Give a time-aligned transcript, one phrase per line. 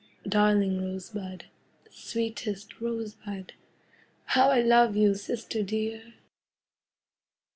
[0.27, 1.45] Darling Rosebud,
[1.91, 3.53] Sweetest Rosebud,
[4.25, 6.15] How I love you, sister dear!